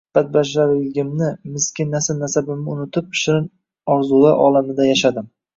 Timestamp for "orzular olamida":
3.97-4.93